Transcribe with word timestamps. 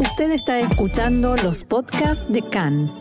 Usted 0.00 0.32
está 0.32 0.58
escuchando 0.58 1.36
los 1.36 1.62
podcasts 1.62 2.24
de 2.28 2.42
CAN. 2.42 2.92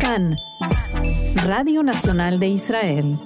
CAN, 0.00 0.36
Radio 1.44 1.84
Nacional 1.84 2.40
de 2.40 2.48
Israel. 2.48 3.18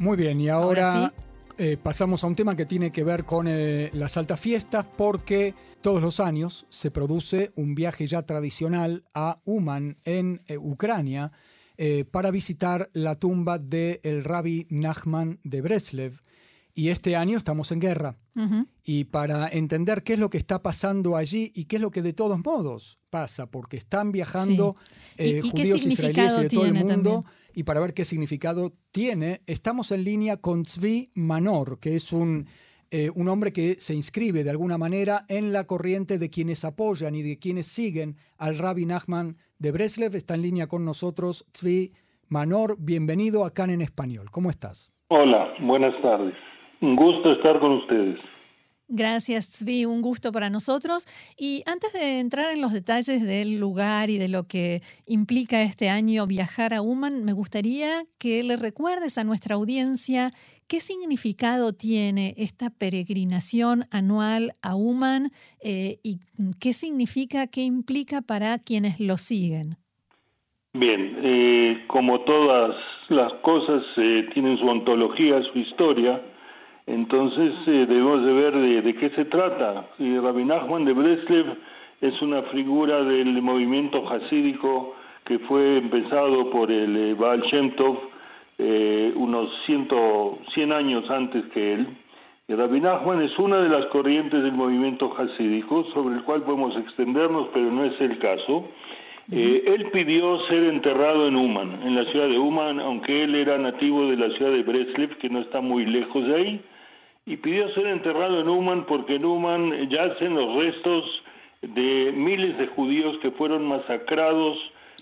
Muy 0.00 0.16
bien, 0.16 0.40
y 0.40 0.48
ahora, 0.48 0.92
Ahora 0.92 1.14
eh, 1.56 1.76
pasamos 1.80 2.24
a 2.24 2.26
un 2.26 2.34
tema 2.34 2.56
que 2.56 2.66
tiene 2.66 2.90
que 2.90 3.04
ver 3.04 3.24
con 3.24 3.46
eh, 3.48 3.90
las 3.92 4.16
altas 4.16 4.40
fiestas, 4.40 4.84
porque 4.96 5.54
todos 5.82 6.02
los 6.02 6.18
años 6.18 6.66
se 6.68 6.90
produce 6.90 7.52
un 7.54 7.76
viaje 7.76 8.08
ya 8.08 8.22
tradicional 8.22 9.04
a 9.14 9.36
Uman, 9.44 9.98
en 10.04 10.42
eh, 10.48 10.58
Ucrania, 10.58 11.30
para 12.10 12.30
visitar 12.30 12.88
la 12.94 13.16
tumba 13.16 13.58
del 13.58 14.00
el 14.02 14.24
rabbi 14.24 14.66
Nachman 14.70 15.38
de 15.44 15.60
Breslev. 15.60 16.18
Y 16.78 16.90
este 16.90 17.16
año 17.16 17.38
estamos 17.38 17.72
en 17.72 17.80
guerra. 17.80 18.18
Y 18.84 19.04
para 19.04 19.48
entender 19.48 20.02
qué 20.02 20.12
es 20.12 20.18
lo 20.18 20.28
que 20.28 20.36
está 20.36 20.62
pasando 20.62 21.16
allí 21.16 21.50
y 21.54 21.64
qué 21.64 21.76
es 21.76 21.82
lo 21.82 21.90
que 21.90 22.02
de 22.02 22.12
todos 22.12 22.38
modos 22.44 22.98
pasa, 23.08 23.46
porque 23.50 23.78
están 23.78 24.12
viajando 24.12 24.76
Sí. 25.16 25.22
¿Y- 25.24 25.26
eh, 25.36 25.40
y 25.42 25.48
judíos 25.50 25.86
israelíes 25.86 26.36
y 26.38 26.42
de 26.42 26.48
todo 26.50 26.66
el 26.66 26.74
mundo, 26.74 27.10
también? 27.12 27.22
y 27.54 27.62
para 27.62 27.80
ver 27.80 27.94
qué 27.94 28.04
significado 28.04 28.74
tiene, 28.92 29.40
estamos 29.46 29.90
en 29.90 30.04
línea 30.04 30.36
con 30.36 30.64
Tzvi 30.64 31.12
Manor, 31.14 31.78
que 31.80 31.96
es 31.96 32.12
un, 32.12 32.46
eh, 32.90 33.10
un 33.14 33.28
hombre 33.30 33.54
que 33.54 33.76
se 33.80 33.94
inscribe 33.94 34.44
de 34.44 34.50
alguna 34.50 34.76
manera 34.76 35.24
en 35.28 35.54
la 35.54 35.64
corriente 35.66 36.18
de 36.18 36.28
quienes 36.28 36.62
apoyan 36.66 37.14
y 37.14 37.22
de 37.22 37.38
quienes 37.38 37.66
siguen 37.68 38.16
al 38.36 38.58
Rabbi 38.58 38.84
Nachman 38.84 39.38
de 39.58 39.70
Breslev. 39.72 40.14
Está 40.14 40.34
en 40.34 40.42
línea 40.42 40.66
con 40.66 40.84
nosotros 40.84 41.46
Tzvi 41.52 41.88
Manor. 42.28 42.76
Bienvenido 42.78 43.46
acá 43.46 43.64
en 43.64 43.80
Español. 43.80 44.30
¿Cómo 44.30 44.50
estás? 44.50 44.90
Hola, 45.08 45.54
buenas 45.62 45.94
tardes. 46.02 46.34
Un 46.80 46.96
gusto 46.96 47.32
estar 47.32 47.58
con 47.60 47.72
ustedes. 47.72 48.18
Gracias, 48.88 49.58
Zvi, 49.58 49.84
un 49.84 50.00
gusto 50.00 50.30
para 50.30 50.48
nosotros. 50.48 51.06
Y 51.36 51.62
antes 51.66 51.92
de 51.92 52.20
entrar 52.20 52.52
en 52.52 52.60
los 52.60 52.72
detalles 52.72 53.26
del 53.26 53.58
lugar 53.58 54.10
y 54.10 54.18
de 54.18 54.28
lo 54.28 54.44
que 54.44 54.80
implica 55.06 55.62
este 55.62 55.88
año 55.88 56.26
viajar 56.28 56.72
a 56.72 56.82
Uman, 56.82 57.24
me 57.24 57.32
gustaría 57.32 58.04
que 58.20 58.44
le 58.44 58.56
recuerdes 58.56 59.18
a 59.18 59.24
nuestra 59.24 59.56
audiencia 59.56 60.30
qué 60.68 60.78
significado 60.78 61.72
tiene 61.72 62.34
esta 62.36 62.70
peregrinación 62.70 63.84
anual 63.90 64.52
a 64.62 64.76
Uman 64.76 65.30
eh, 65.64 65.96
y 66.04 66.18
qué 66.60 66.72
significa, 66.72 67.48
qué 67.48 67.62
implica 67.62 68.22
para 68.22 68.58
quienes 68.60 69.00
lo 69.00 69.16
siguen. 69.16 69.78
Bien, 70.74 71.18
eh, 71.24 71.84
como 71.88 72.20
todas 72.20 72.76
las 73.08 73.32
cosas 73.42 73.82
eh, 73.96 74.28
tienen 74.32 74.58
su 74.58 74.66
ontología, 74.66 75.42
su 75.52 75.58
historia, 75.58 76.22
entonces 76.86 77.52
eh, 77.66 77.86
debemos 77.88 78.24
de 78.24 78.32
ver 78.32 78.54
de, 78.54 78.82
de 78.82 78.94
qué 78.94 79.10
se 79.10 79.24
trata. 79.24 79.86
Y 79.98 80.18
Rabbi 80.18 80.44
Nachman 80.44 80.84
de 80.84 80.92
Breslev 80.92 81.56
es 82.00 82.20
una 82.22 82.42
figura 82.44 83.02
del 83.02 83.40
movimiento 83.42 84.08
hasídico 84.08 84.94
que 85.24 85.38
fue 85.40 85.78
empezado 85.78 86.50
por 86.50 86.70
el 86.70 86.96
eh, 86.96 87.14
Baal 87.14 87.42
Shem 87.42 87.72
Tov 87.72 87.98
eh, 88.58 89.12
unos 89.14 89.50
ciento, 89.66 90.38
100 90.54 90.72
años 90.72 91.10
antes 91.10 91.44
que 91.52 91.74
él. 91.74 91.86
Y 92.48 92.54
Rabbi 92.54 92.80
Nachman 92.80 93.20
es 93.22 93.36
una 93.38 93.58
de 93.58 93.68
las 93.68 93.86
corrientes 93.86 94.42
del 94.42 94.52
movimiento 94.52 95.12
hasídico 95.18 95.84
sobre 95.92 96.14
el 96.14 96.22
cual 96.22 96.42
podemos 96.42 96.76
extendernos, 96.76 97.48
pero 97.52 97.70
no 97.70 97.84
es 97.84 98.00
el 98.00 98.18
caso. 98.18 98.68
Eh, 99.30 99.64
él 99.66 99.90
pidió 99.90 100.38
ser 100.46 100.62
enterrado 100.64 101.26
en 101.26 101.34
Uman, 101.36 101.82
en 101.82 101.96
la 101.96 102.04
ciudad 102.12 102.28
de 102.28 102.38
Uman, 102.38 102.78
aunque 102.78 103.24
él 103.24 103.34
era 103.34 103.58
nativo 103.58 104.06
de 104.06 104.16
la 104.16 104.30
ciudad 104.36 104.52
de 104.52 104.62
Breslev, 104.62 105.18
que 105.18 105.28
no 105.28 105.40
está 105.40 105.60
muy 105.60 105.84
lejos 105.84 106.24
de 106.26 106.34
ahí, 106.34 106.60
y 107.26 107.36
pidió 107.36 107.68
ser 107.74 107.88
enterrado 107.88 108.40
en 108.40 108.48
Uman 108.48 108.86
porque 108.86 109.16
en 109.16 109.24
Uman 109.24 109.90
yacen 109.90 110.34
los 110.34 110.56
restos 110.56 111.04
de 111.60 112.12
miles 112.14 112.56
de 112.56 112.68
judíos 112.68 113.18
que 113.20 113.32
fueron 113.32 113.66
masacrados 113.66 114.56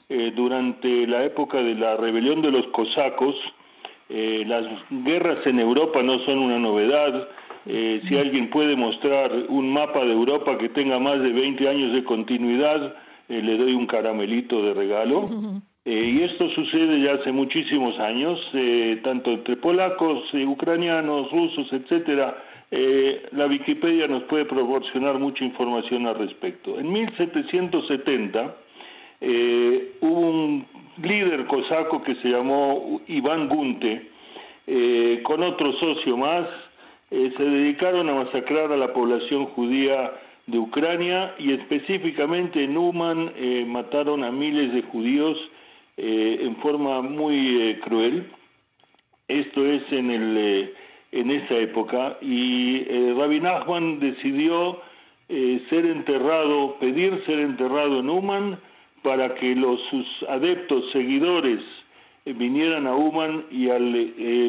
eh, 0.08 0.33
durante 0.34 1.06
la 1.06 1.25
época 1.25 1.59
de 1.59 1.75
la 1.75 1.97
rebelión 1.97 2.41
de 2.41 2.50
los 2.50 2.66
cosacos. 2.69 3.37
Eh, 4.09 4.44
las 4.47 4.65
guerras 4.91 5.41
en 5.47 5.60
Europa 5.60 6.03
no 6.03 6.19
son 6.25 6.38
una 6.38 6.59
novedad. 6.59 7.28
Eh, 7.66 8.03
si 8.09 8.16
alguien 8.16 8.50
puede 8.50 8.77
mostrar 8.77 9.32
un 9.48 9.72
mapa 9.72 10.04
de 10.04 10.12
Europa 10.12 10.59
que 10.59 10.69
tenga 10.71 10.98
más 10.98 11.21
de 11.22 11.31
20 11.31 11.69
años 11.69 11.93
de 11.94 12.04
continuidad, 12.04 12.94
eh, 13.28 13.41
le 13.43 13.56
doy 13.56 13.75
un 13.75 13.87
caramelito 13.87 14.62
de 14.62 14.75
regalo. 14.75 15.25
Eh, 15.87 16.15
y 16.17 16.22
esto 16.22 16.49
sucede 16.50 17.03
ya 17.03 17.15
hace 17.15 17.31
muchísimos 17.31 17.99
años, 17.99 18.41
eh, 18.55 19.00
tanto 19.05 19.33
entre 19.33 19.56
polacos, 19.56 20.22
eh, 20.33 20.47
ucranianos, 20.47 21.31
rusos, 21.31 21.71
etcétera. 21.72 22.43
La 23.31 23.47
Wikipedia 23.47 24.09
nos 24.09 24.25
puede 24.25 24.47
proporcionar 24.47 25.21
mucha 25.21 25.45
información 25.45 26.09
al 26.09 26.19
respecto. 26.19 26.77
En 26.81 26.91
1770 26.91 28.56
eh, 29.21 29.93
hubo 30.00 30.21
un 30.21 30.67
líder 31.00 31.47
cosaco 31.47 32.03
que 32.03 32.16
se 32.16 32.31
llamó 32.31 33.01
Iván 33.06 33.49
Gunte, 33.49 34.11
con 35.22 35.45
otro 35.45 35.72
socio 35.75 36.16
más, 36.16 36.49
se 37.11 37.45
dedicaron 37.45 38.09
a 38.09 38.15
masacrar 38.15 38.72
a 38.72 38.77
la 38.77 38.93
población 38.93 39.47
judía 39.47 40.12
de 40.49 40.59
Ucrania 40.59 41.34
y 41.39 41.53
específicamente 41.53 42.65
en 42.65 42.77
Uman 42.77 43.31
mataron 43.69 44.25
a 44.25 44.33
miles 44.33 44.72
de 44.72 44.83
judíos 44.83 45.39
eh, 45.97 46.38
en 46.41 46.56
forma 46.56 47.03
muy 47.03 47.62
eh, 47.62 47.81
cruel. 47.81 48.27
Esto 49.28 49.65
es 49.65 49.82
en, 49.91 50.10
el, 50.10 50.37
eh, 50.37 50.75
en 51.12 51.31
esa 51.31 51.56
época 51.56 52.19
y 52.21 52.84
eh, 52.88 53.15
Rabbi 53.16 53.41
Nachman 53.41 54.00
decidió 54.00 54.81
eh, 55.28 55.62
ser 55.71 55.87
enterrado, 55.87 56.77
pedir 56.78 57.22
ser 57.25 57.38
enterrado 57.38 58.00
en 58.00 58.10
Uman 58.10 58.59
para 59.03 59.34
que 59.34 59.54
los 59.54 59.81
sus 59.88 60.06
adeptos, 60.28 60.91
seguidores, 60.93 61.60
vinieran 62.27 62.87
a 62.87 62.94
Uman 62.94 63.44
y 63.50 63.69
al 63.69 63.93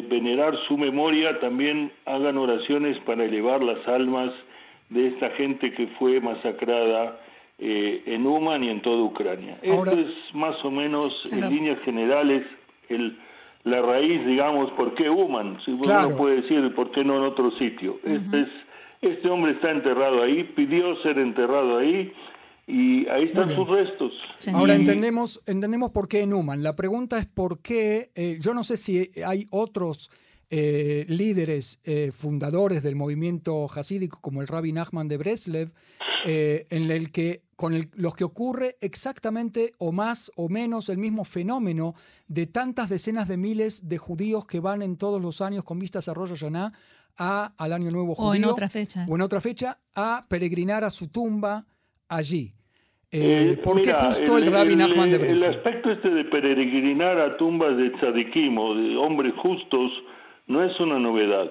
venerar 0.08 0.56
su 0.66 0.78
memoria 0.78 1.38
también 1.40 1.92
hagan 2.06 2.38
oraciones 2.38 2.98
para 3.00 3.24
elevar 3.24 3.62
las 3.62 3.86
almas 3.86 4.32
de 4.88 5.08
esta 5.08 5.28
gente 5.32 5.74
que 5.74 5.86
fue 5.98 6.18
masacrada 6.22 7.20
eh, 7.58 8.02
en 8.06 8.26
Uman 8.26 8.62
y 8.64 8.68
en 8.68 8.82
toda 8.82 9.02
Ucrania. 9.02 9.58
Ahora- 9.70 9.92
Esto 9.92 10.02
es 10.02 10.34
más 10.34 10.62
o 10.64 10.70
menos 10.70 11.14
Claro. 11.28 11.46
en 11.46 11.54
líneas 11.54 11.80
generales 11.84 12.46
el, 12.88 13.18
la 13.64 13.80
raíz, 13.82 14.24
digamos, 14.26 14.70
por 14.72 14.94
qué 14.94 15.08
Uman. 15.08 15.58
Si 15.64 15.70
uno 15.72 15.80
Claro. 15.82 16.16
puede 16.16 16.42
decir 16.42 16.74
por 16.74 16.90
qué 16.92 17.02
no 17.04 17.16
en 17.16 17.22
otro 17.24 17.50
sitio. 17.58 17.98
este, 18.04 18.40
es, 18.42 18.48
este 19.02 19.28
hombre 19.28 19.52
está 19.52 19.70
enterrado 19.70 20.22
ahí, 20.22 20.44
pidió 20.54 20.96
ser 21.02 21.18
enterrado 21.18 21.78
ahí 21.78 22.12
y 22.66 23.06
ahí 23.08 23.24
están 23.24 23.54
sus 23.54 23.68
restos. 23.68 24.12
Ahora 24.52 24.74
entendemos, 24.74 25.40
entendemos 25.46 25.90
por 25.90 26.08
qué 26.08 26.22
en 26.22 26.32
Uman. 26.34 26.62
La 26.62 26.74
pregunta 26.76 27.18
es 27.18 27.26
por 27.26 27.60
qué, 27.62 28.10
eh, 28.14 28.38
yo 28.40 28.54
no 28.54 28.64
sé 28.64 28.76
si 28.76 29.08
hay 29.24 29.46
otros 29.50 30.10
eh, 30.50 31.04
líderes 31.08 31.80
eh, 31.84 32.10
fundadores 32.12 32.82
del 32.82 32.94
movimiento 32.96 33.66
hasídico 33.66 34.20
como 34.20 34.40
el 34.42 34.46
Rabbi 34.48 34.72
Nachman 34.72 35.08
de 35.08 35.16
Breslev, 35.16 35.72
eh, 36.24 36.66
en 36.70 36.90
el 36.90 37.10
que 37.10 37.42
con 37.56 37.72
el- 37.74 37.88
los 37.94 38.14
que 38.14 38.24
ocurre 38.24 38.76
exactamente 38.80 39.72
o 39.78 39.90
más 39.92 40.30
o 40.36 40.48
menos 40.48 40.88
el 40.88 40.98
mismo 40.98 41.24
fenómeno 41.24 41.94
de 42.28 42.46
tantas 42.46 42.88
decenas 42.88 43.28
de 43.28 43.36
miles 43.38 43.88
de 43.88 43.98
judíos 43.98 44.46
que 44.46 44.60
van 44.60 44.82
en 44.82 44.96
todos 44.96 45.20
los 45.22 45.40
años 45.40 45.64
con 45.64 45.78
vistas 45.78 46.08
a 46.08 46.14
Rosh 46.14 46.30
Hashanah 46.30 46.72
a, 47.18 47.54
al 47.56 47.72
Año 47.72 47.90
Nuevo 47.90 48.14
Judío 48.14 48.30
O 48.30 48.34
en 48.34 48.44
otra 48.44 48.68
fecha. 48.68 49.06
o 49.08 49.14
en 49.16 49.22
otra 49.22 49.40
fecha 49.40 49.78
a 49.94 50.26
peregrinar 50.28 50.84
a 50.84 50.90
su 50.90 51.08
tumba 51.08 51.64
allí. 52.08 52.50
Eh, 53.10 53.52
Eh, 53.52 53.56
¿Por 53.62 53.80
qué 53.80 53.90
mira, 53.94 54.04
justo 54.04 54.36
el, 54.36 54.46
Rabbi 54.50 54.76
Nachman 54.76 55.08
de 55.10 55.16
El 55.16 55.22
Breslev? 55.22 55.56
aspecto 55.56 55.90
este 55.90 56.10
de 56.10 56.24
peregrinar 56.24 57.18
a 57.18 57.36
tumbas 57.38 57.76
de 57.78 57.90
tzadikim 57.90 58.58
o 58.58 58.74
de 58.74 58.96
hombres 58.96 59.32
justos 59.42 59.90
no 60.46 60.62
es 60.62 60.78
una 60.80 60.98
novedad. 60.98 61.50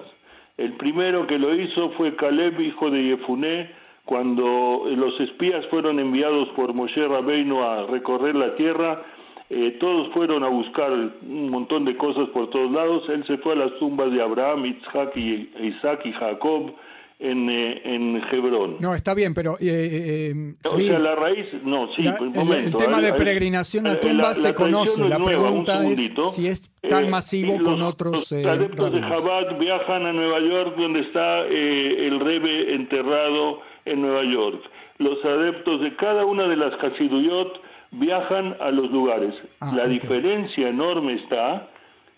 El 0.56 0.72
primero 0.74 1.26
que 1.26 1.38
lo 1.38 1.54
hizo 1.54 1.90
fue 1.90 2.16
Caleb, 2.16 2.60
hijo 2.60 2.90
de 2.90 3.02
Yefuné, 3.02 3.70
cuando 4.04 4.84
los 4.86 5.20
espías 5.20 5.66
fueron 5.66 5.98
enviados 5.98 6.48
por 6.50 6.72
Moshe 6.72 7.06
Rabbeinu 7.06 7.62
a 7.62 7.86
recorrer 7.86 8.34
la 8.34 8.54
tierra. 8.56 9.02
eh, 9.48 9.76
todos 9.78 10.08
fueron 10.12 10.42
a 10.42 10.48
buscar 10.48 10.90
un 10.90 11.50
montón 11.50 11.84
de 11.84 11.96
cosas 11.96 12.28
por 12.30 12.50
todos 12.50 12.70
lados. 12.72 13.08
Él 13.08 13.24
se 13.26 13.38
fue 13.38 13.52
a 13.52 13.56
las 13.56 13.72
tumbas 13.78 14.10
de 14.10 14.20
Abraham, 14.20 14.66
Isaac 14.66 15.16
Isaac 15.16 16.00
y 16.04 16.12
Jacob 16.12 16.72
en, 17.18 17.48
eh, 17.48 17.80
en 17.84 18.16
Hebrón. 18.30 18.76
No, 18.80 18.94
está 18.94 19.14
bien, 19.14 19.32
pero 19.32 19.54
eh, 19.58 20.32
eh, 20.32 20.54
O 20.64 20.76
sea, 20.76 20.98
la 20.98 21.14
raíz, 21.14 21.46
no, 21.64 21.88
sí, 21.94 22.02
la- 22.02 22.16
un 22.20 22.28
el- 22.28 22.34
momento. 22.34 22.66
el, 22.78 22.84
tema 22.86 23.00
de 23.00 23.12
peregrinación 23.14 23.86
eh, 23.86 23.90
a 23.90 24.00
tumbas 24.00 24.36
la 24.38 24.42
se 24.50 24.54
conoce. 24.54 25.00
no 25.02 25.08
La 25.08 25.18
nueva, 25.18 25.42
pregunta 25.42 25.86
es 25.88 26.12
si 26.34 26.46
es 26.46 26.70
tan 26.88 27.06
Eh, 27.06 27.08
masivo 27.08 27.58
los- 27.58 27.62
con 27.68 27.82
otros 27.82 28.12
Los 28.12 28.32
eh, 28.32 28.48
adeptos 28.48 28.92
de. 28.92 29.00
Chabad 29.00 29.58
viajan 29.58 30.06
a 30.06 30.12
Nueva 30.12 30.40
York, 30.40 30.76
donde 30.76 31.00
está 31.00 31.46
eh, 31.46 32.06
el 32.06 32.20
Rebe 32.20 32.74
enterrado 32.74 33.60
en 33.86 34.02
Nueva 34.02 34.22
York. 34.24 34.60
Los 34.98 35.24
adeptos 35.24 35.80
de 35.80 35.94
cada 35.96 36.24
una 36.24 36.46
de 36.48 36.56
las 36.56 36.72
Hasiduyot 36.82 37.60
viajan 37.92 38.56
a 38.60 38.70
los 38.70 38.90
lugares. 38.90 39.34
Ah, 39.60 39.72
la 39.74 39.86
diferencia 39.86 40.68
enorme 40.68 41.14
está 41.14 41.70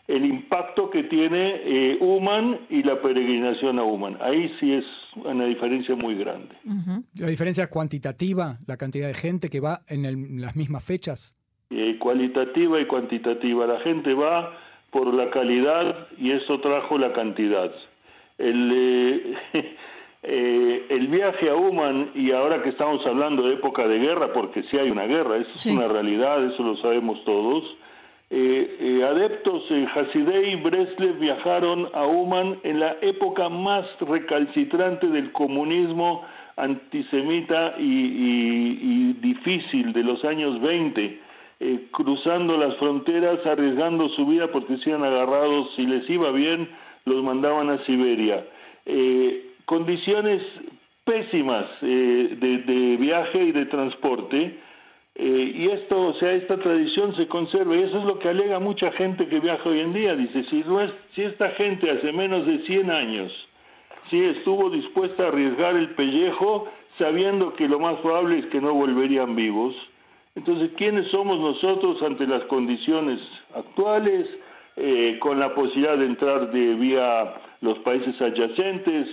el 0.08 0.24
impacto 0.24 0.88
que 0.88 1.04
tiene 1.04 1.60
eh, 1.64 1.98
Uman 2.00 2.60
y 2.70 2.82
la 2.82 3.00
peregrinación 3.00 3.78
a 3.78 3.84
Uman. 3.84 4.16
Ahí 4.22 4.50
sí 4.58 4.72
es 4.72 4.84
una 5.16 5.44
diferencia 5.44 5.94
muy 5.94 6.14
grande. 6.14 6.54
¿La 7.14 7.28
diferencia 7.28 7.64
es 7.64 7.70
cuantitativa, 7.70 8.58
la 8.66 8.78
cantidad 8.78 9.06
de 9.06 9.14
gente 9.14 9.50
que 9.50 9.60
va 9.60 9.80
en, 9.86 10.40
las 10.40 10.56
mismas 10.56 10.84
fechas? 10.84 11.38
Eh, 11.70 11.98
cualitativa 11.98 12.80
y 12.80 12.86
cuantitativa. 12.86 13.66
La 13.66 13.80
gente 13.80 14.14
va 14.14 14.56
por 14.90 15.12
la 15.12 15.28
calidad 15.28 16.08
y 16.16 16.30
eso 16.30 16.58
trajo 16.60 16.96
la 16.96 17.12
cantidad. 17.12 17.70
El, 18.38 18.72
eh, 18.72 19.36
el 20.88 21.08
viaje 21.08 21.50
a 21.50 21.54
Uman, 21.54 22.12
y 22.14 22.32
ahora 22.32 22.62
que 22.62 22.70
estamos 22.70 23.04
hablando 23.06 23.46
de 23.46 23.54
época 23.54 23.86
de 23.86 23.98
guerra, 23.98 24.32
porque 24.32 24.62
sí 24.70 24.78
hay 24.78 24.90
una 24.90 25.04
guerra, 25.04 25.36
eso 25.36 25.50
es 25.54 25.66
una 25.66 25.86
realidad, 25.86 26.42
eso 26.46 26.62
lo 26.62 26.78
sabemos 26.78 27.22
todos, 27.26 27.62
eh, 28.30 28.76
eh, 28.78 29.04
adeptos 29.04 29.62
en 29.70 29.88
Hasidei 29.88 30.52
y 30.52 30.56
Breslev 30.56 31.18
viajaron 31.18 31.88
a 31.94 32.04
Uman 32.04 32.58
en 32.62 32.78
la 32.78 32.96
época 33.00 33.48
más 33.48 33.86
recalcitrante 34.00 35.06
del 35.06 35.32
comunismo 35.32 36.26
antisemita 36.56 37.76
y, 37.78 39.14
difícil 39.14 39.94
de 39.94 40.02
los 40.02 40.22
años 40.26 40.60
20, 40.60 41.20
eh, 41.60 41.86
cruzando 41.90 42.58
las 42.58 42.76
fronteras, 42.76 43.46
arriesgando 43.46 44.10
su 44.10 44.26
vida 44.26 44.48
porque 44.52 44.76
se 44.78 44.90
iban 44.90 45.04
agarrados, 45.04 45.70
si 45.76 45.86
les 45.86 46.08
iba 46.10 46.30
bien, 46.30 46.68
los 47.06 47.22
mandaban 47.24 47.70
a 47.70 47.82
Siberia. 47.86 48.44
condiciones 49.64 50.42
pésimas 51.04 51.66
de 51.80 52.96
viaje 53.00 53.42
y 53.42 53.52
de 53.52 53.64
transporte, 53.66 54.58
eh, 55.18 55.52
y 55.54 55.68
esto, 55.70 56.00
o 56.00 56.14
sea, 56.14 56.32
esta 56.32 56.56
tradición 56.58 57.14
se 57.16 57.26
conserva 57.26 57.76
y 57.76 57.82
eso 57.82 57.98
es 57.98 58.04
lo 58.04 58.18
que 58.20 58.28
alega 58.28 58.60
mucha 58.60 58.92
gente 58.92 59.26
que 59.26 59.40
viaja 59.40 59.68
hoy 59.68 59.80
en 59.80 59.90
día. 59.90 60.14
Dice, 60.14 60.44
si, 60.48 60.60
no 60.60 60.80
es, 60.80 60.92
si 61.14 61.22
esta 61.22 61.50
gente 61.50 61.90
hace 61.90 62.12
menos 62.12 62.46
de 62.46 62.60
100 62.60 62.90
años 62.90 63.32
sí 64.10 64.24
estuvo 64.24 64.70
dispuesta 64.70 65.24
a 65.24 65.28
arriesgar 65.28 65.76
el 65.76 65.90
pellejo 65.90 66.68
sabiendo 66.98 67.52
que 67.54 67.68
lo 67.68 67.78
más 67.78 67.96
probable 67.98 68.38
es 68.38 68.46
que 68.46 68.60
no 68.60 68.72
volverían 68.72 69.36
vivos, 69.36 69.74
entonces, 70.38 70.70
¿quiénes 70.76 71.10
somos 71.10 71.40
nosotros 71.40 72.00
ante 72.00 72.24
las 72.24 72.44
condiciones 72.44 73.18
actuales, 73.56 74.24
eh, 74.76 75.18
con 75.18 75.40
la 75.40 75.52
posibilidad 75.52 75.98
de 75.98 76.06
entrar 76.06 76.52
de 76.52 76.74
vía 76.74 77.34
los 77.60 77.76
países 77.80 78.14
adyacentes? 78.20 79.08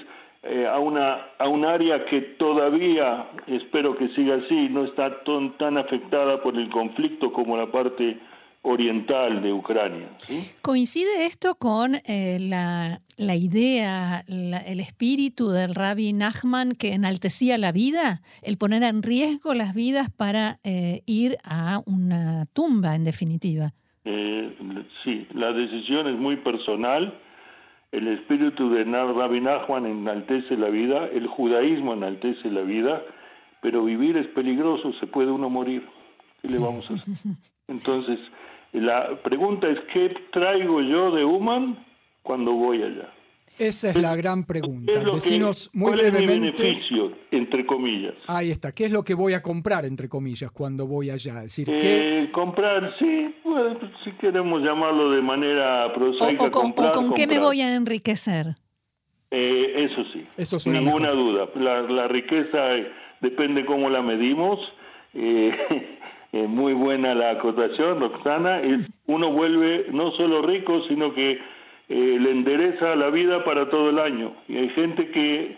Eh, 0.48 0.68
a, 0.68 0.78
una, 0.78 1.32
a 1.40 1.48
un 1.48 1.66
área 1.66 2.06
que 2.06 2.22
todavía, 2.38 3.32
espero 3.48 3.98
que 3.98 4.10
siga 4.10 4.36
así, 4.36 4.70
no 4.70 4.86
está 4.86 5.24
tan, 5.24 5.78
afectada 5.80 6.40
por 6.44 6.56
el 6.56 6.70
conflicto 6.70 7.34
como 7.34 7.58
la 7.58 7.72
parte 7.72 8.20
oriental 8.62 9.42
de 9.42 9.52
Ucrania. 9.52 10.08
¿Coincide 10.62 11.26
esto 11.26 11.56
con 11.56 11.96
eh, 12.08 12.38
la, 12.40 13.00
la, 13.18 13.36
idea, 13.36 14.24
el 14.28 14.80
espíritu 14.80 15.50
del 15.50 15.74
rabbi 15.74 16.14
Nachman 16.14 16.74
que 16.74 16.94
enaltecía 16.94 17.58
la 17.58 17.72
vida, 17.72 18.22
el 18.44 18.58
poner 18.60 18.84
en 18.84 19.02
riesgo 19.02 19.56
las 19.56 19.74
vidas 19.74 20.12
para 20.16 20.60
eh, 20.64 21.02
ir 21.08 21.38
a 21.44 21.82
una 21.88 22.46
tumba, 22.54 22.96
en 22.96 23.04
definitiva? 23.04 23.72
sí, 25.04 25.28
la 25.34 25.52
decisión 25.52 26.08
es 26.08 26.20
muy 26.20 26.38
personal 26.38 27.20
el 27.96 28.08
espíritu 28.10 28.70
de 28.70 28.84
Rabbi 28.84 29.40
Nachman 29.40 29.86
enaltece 29.86 30.58
la 30.58 30.68
vida, 30.70 31.08
el 31.08 31.28
judaísmo 31.28 31.94
enaltece 31.94 32.50
la 32.50 32.62
vida, 32.62 33.02
pero 33.62 33.86
vivir 33.86 34.18
es 34.18 34.28
peligroso, 34.28 34.92
se 35.00 35.08
puede 35.08 35.32
uno 35.32 35.50
morir. 35.50 35.88
¿Qué 36.42 36.50
le 36.50 36.58
vamos 36.58 36.92
a 36.92 36.96
hacer? 36.96 37.32
Entonces, 37.68 38.20
la 38.74 39.18
pregunta 39.24 39.70
es, 39.70 39.80
¿qué 39.94 40.14
traigo 40.32 40.82
yo 40.82 41.12
de 41.12 41.24
Human 41.24 41.78
cuando 42.22 42.52
voy 42.52 42.84
allá? 42.84 43.10
Esa 43.58 43.90
es 43.90 43.96
la 43.96 44.14
gran 44.18 44.44
pregunta. 44.44 45.00
Decinos 45.14 45.70
muy 45.74 45.94
¿cuál 45.94 46.12
brevemente. 46.12 46.34
Es 46.34 46.42
mi 46.42 46.64
beneficio, 46.64 47.12
entre 47.32 47.66
comillas. 47.66 48.16
Ahí 48.28 48.52
está. 48.52 48.74
¿Qué 48.74 48.86
es 48.86 48.92
lo 48.92 49.04
que 49.04 49.14
voy 49.14 49.34
a 49.34 49.42
comprar, 49.42 49.86
entre 49.86 50.10
comillas, 50.10 50.52
cuando 50.52 50.86
voy 50.86 51.10
allá? 51.10 51.36
decir, 51.36 51.70
eh, 51.72 52.30
Comprar, 52.34 52.94
sí. 53.00 53.34
Si 54.04 54.12
queremos 54.14 54.62
llamarlo 54.62 55.12
de 55.12 55.22
manera 55.22 55.94
prosaica. 55.94 56.46
O, 56.46 56.52
con, 56.52 57.14
qué 57.14 57.28
me 57.28 57.40
voy 57.40 57.62
a 57.62 57.76
enriquecer. 57.76 58.56
Eh, 59.32 59.90
eso 59.90 60.04
sí. 60.14 60.24
Eso 60.38 60.60
Sin 60.60 60.74
ninguna 60.74 61.12
duda. 61.12 61.50
La, 61.56 62.08
riqueza 62.08 62.76
eh, 62.76 62.92
depende 63.22 63.66
cómo 63.66 63.90
la 63.90 64.02
medimos. 64.02 64.60
muy 66.34 66.74
buena 66.74 67.16
la 67.16 67.32
acotación, 67.32 68.00
Roxana. 68.02 68.60
Es, 68.60 69.02
uno 69.08 69.32
vuelve 69.32 69.88
no 69.92 70.12
solo 70.12 70.42
rico, 70.42 70.82
sino 70.88 71.14
que 71.14 71.40
eh, 71.88 72.18
le 72.20 72.32
endereza 72.32 72.96
la 72.96 73.10
vida 73.10 73.44
para 73.44 73.70
todo 73.70 73.90
el 73.90 74.00
año. 74.00 74.34
Y 74.48 74.58
hay 74.58 74.70
gente 74.70 75.12
que 75.12 75.58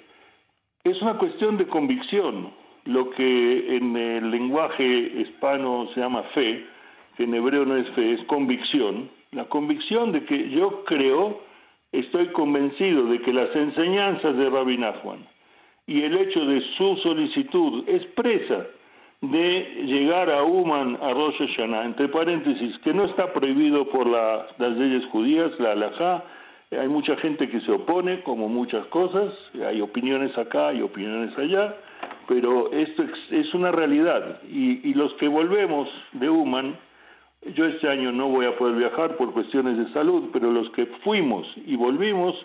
es 0.84 1.02
una 1.02 1.18
cuestión 1.18 1.58
de 1.58 1.68
convicción, 1.68 2.52
lo 2.86 3.10
que 3.12 3.78
en 3.78 3.96
el 3.96 4.32
lenguaje 4.32 4.86
hispano 4.86 5.88
se 5.94 6.02
llama 6.02 6.24
fe, 6.34 6.66
que 7.18 7.24
en 7.24 7.34
hebreo 7.34 7.66
no 7.66 7.76
es 7.76 7.90
fe, 7.90 8.14
es 8.14 8.24
convicción. 8.26 9.10
La 9.32 9.46
convicción 9.46 10.12
de 10.12 10.24
que 10.24 10.50
yo 10.52 10.86
creo, 10.86 11.42
estoy 11.92 12.28
convencido 12.28 13.06
de 13.06 13.20
que 13.22 13.34
las 13.34 13.54
enseñanzas 13.56 14.38
de 14.38 14.50
Rabbi 14.50 14.78
Nachman 14.78 15.28
y 15.88 16.04
el 16.04 16.16
hecho 16.18 16.46
de 16.46 16.62
su 16.78 16.96
solicitud 16.98 17.88
expresa 17.90 18.68
de 19.22 19.84
llegar 19.86 20.30
a 20.30 20.44
Uman, 20.44 20.98
a 21.02 21.12
Rosh 21.12 21.38
Hashanah, 21.40 21.86
entre 21.86 22.08
paréntesis, 22.10 22.78
que 22.84 22.94
no 22.94 23.04
está 23.04 23.34
prohibido 23.34 23.90
por 23.90 24.06
las 24.06 24.78
leyes 24.78 25.04
judías, 25.08 25.52
la 25.60 25.72
halajá, 25.72 26.24
hay 26.72 26.88
mucha 26.88 27.16
gente 27.18 27.50
que 27.50 27.62
se 27.62 27.72
opone, 27.72 28.22
como 28.24 28.50
muchas 28.50 28.86
cosas, 28.88 29.34
hay 29.66 29.82
opiniones 29.82 30.38
acá, 30.38 30.68
hay 30.68 30.82
opiniones 30.82 31.36
allá, 31.38 31.74
pero 32.28 32.72
esto 32.74 33.06
es 33.32 33.54
una 33.54 33.72
realidad. 33.72 34.42
Y, 34.52 34.88
y 34.88 34.94
los 34.94 35.14
que 35.14 35.30
volvemos 35.30 35.90
de 36.12 36.30
Uman, 36.30 36.78
yo 37.56 37.66
este 37.66 37.88
año 37.88 38.12
no 38.12 38.28
voy 38.30 38.46
a 38.46 38.58
poder 38.58 38.76
viajar 38.76 39.16
por 39.18 39.34
cuestiones 39.34 39.78
de 39.78 39.92
salud, 39.94 40.30
pero 40.34 40.52
los 40.52 40.70
que 40.72 40.86
fuimos 41.04 41.48
y 41.66 41.76
volvimos, 41.76 42.36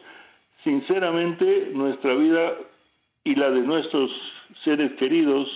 sinceramente 0.65 1.71
nuestra 1.73 2.15
vida 2.15 2.53
y 3.25 3.35
la 3.35 3.51
de 3.51 3.61
nuestros 3.61 4.11
seres 4.65 4.93
queridos 4.95 5.49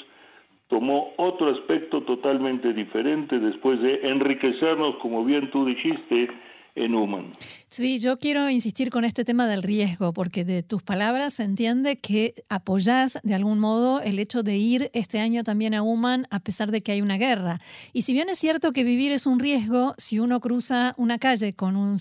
tomó 0.68 1.12
otro 1.16 1.50
aspecto 1.50 2.02
totalmente 2.02 2.72
diferente 2.72 3.38
después 3.38 3.80
de 3.80 4.00
enriquecernos, 4.08 4.96
como 4.96 5.24
bien 5.24 5.50
tú 5.50 5.64
dijiste, 5.64 6.28
en 6.76 6.94
Uman. 6.94 7.32
Sí, 7.68 7.98
yo 7.98 8.18
quiero 8.18 8.48
insistir 8.48 8.90
con 8.90 9.04
este 9.04 9.24
tema 9.24 9.46
del 9.48 9.62
riesgo, 9.62 10.12
porque 10.12 10.44
de 10.44 10.62
tus 10.62 10.82
palabras 10.82 11.34
se 11.34 11.42
entiende 11.42 11.96
que 11.96 12.34
apoyás 12.48 13.18
de 13.22 13.34
algún 13.34 13.58
modo 13.58 14.00
el 14.02 14.18
hecho 14.18 14.42
de 14.42 14.56
ir 14.56 14.90
este 14.92 15.18
año 15.18 15.42
también 15.42 15.74
a 15.74 15.82
Uman 15.82 16.26
a 16.30 16.40
pesar 16.40 16.70
de 16.70 16.82
que 16.82 16.92
hay 16.92 17.02
una 17.02 17.16
guerra. 17.16 17.60
Y 17.92 18.02
si 18.02 18.12
bien 18.12 18.28
es 18.28 18.38
cierto 18.38 18.72
que 18.72 18.84
vivir 18.84 19.10
es 19.10 19.26
un 19.26 19.40
riesgo, 19.40 19.94
si 19.98 20.20
uno 20.20 20.40
cruza 20.40 20.94
una 20.96 21.18
calle 21.18 21.54
con, 21.54 21.76
un 21.76 21.96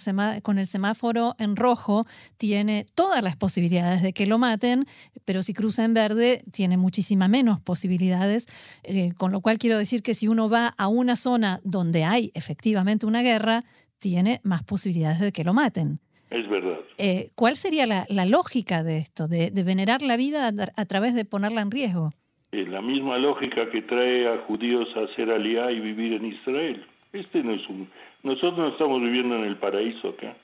el 0.57 0.67
semáforo 0.67 1.35
en 1.39 1.55
rojo, 1.55 2.05
tiene 2.37 2.85
todas 2.93 3.23
las 3.23 3.35
posibilidades 3.35 4.01
de 4.01 4.13
que 4.13 4.27
lo 4.27 4.37
maten, 4.37 4.85
pero 5.23 5.41
si 5.41 5.53
cruza 5.53 5.83
en 5.85 5.93
verde, 5.93 6.43
tiene 6.51 6.77
muchísimas 6.77 7.29
menos 7.29 7.59
posibilidades. 7.61 8.47
Eh, 8.83 9.13
con 9.17 9.31
lo 9.31 9.41
cual 9.41 9.57
quiero 9.57 9.77
decir 9.77 10.03
que 10.03 10.13
si 10.13 10.27
uno 10.27 10.49
va 10.49 10.67
a 10.67 10.87
una 10.87 11.15
zona 11.15 11.61
donde 11.63 12.03
hay 12.03 12.31
efectivamente 12.35 13.05
una 13.05 13.21
guerra, 13.21 13.63
tiene 13.99 14.39
más 14.43 14.63
posibilidades 14.63 15.19
de 15.19 15.31
que 15.31 15.43
lo 15.43 15.53
maten. 15.53 15.99
Es 16.29 16.49
verdad. 16.49 16.79
Eh, 16.97 17.29
¿Cuál 17.35 17.55
sería 17.55 17.85
la, 17.85 18.25
lógica 18.25 18.83
de 18.83 18.97
esto, 18.97 19.27
de, 19.27 19.51
venerar 19.63 20.01
la 20.01 20.17
vida 20.17 20.47
a, 20.47 20.85
través 20.85 21.13
de 21.15 21.25
ponerla 21.25 21.61
en 21.61 21.71
riesgo? 21.71 22.13
Es 22.51 22.67
la 22.69 22.81
misma 22.81 23.17
lógica 23.17 23.69
que 23.69 23.81
trae 23.81 24.27
a 24.27 24.39
judíos 24.47 24.87
a 24.95 25.11
hacer 25.11 25.29
aliá 25.29 25.71
y 25.71 25.79
vivir 25.79 26.13
en 26.13 26.25
Israel. 26.25 26.85
Este 27.13 27.43
no 27.43 27.53
es 27.53 27.67
un... 27.69 27.89
Nosotros 28.23 28.57
no 28.57 28.67
estamos 28.69 29.01
viviendo 29.01 29.35
en 29.35 29.43
el 29.43 29.57
paraíso 29.57 30.09
acá. 30.09 30.35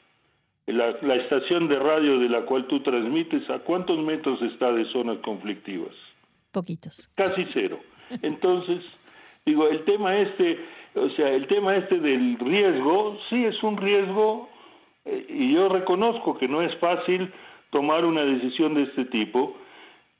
La, 0.67 0.95
la 1.01 1.15
estación 1.15 1.67
de 1.67 1.79
radio 1.79 2.19
de 2.19 2.29
la 2.29 2.45
cual 2.45 2.67
tú 2.67 2.81
transmites, 2.83 3.49
¿a 3.49 3.59
cuántos 3.59 3.97
metros 3.99 4.41
está 4.41 4.71
de 4.71 4.85
zonas 4.91 5.17
conflictivas? 5.19 5.93
Poquitos. 6.51 7.09
Casi 7.15 7.45
cero. 7.53 7.79
Entonces, 8.21 8.83
digo, 9.45 9.67
el 9.67 9.83
tema 9.83 10.17
este 10.17 10.59
o 10.95 11.09
sea, 11.11 11.29
el 11.29 11.47
tema 11.47 11.75
este 11.75 11.99
del 11.99 12.37
riesgo, 12.39 13.17
sí 13.29 13.45
es 13.45 13.61
un 13.63 13.77
riesgo 13.77 14.49
eh, 15.05 15.25
y 15.29 15.53
yo 15.53 15.69
reconozco 15.69 16.37
que 16.37 16.47
no 16.47 16.61
es 16.61 16.75
fácil 16.77 17.31
tomar 17.69 18.05
una 18.05 18.23
decisión 18.23 18.73
de 18.73 18.83
este 18.83 19.05
tipo, 19.05 19.55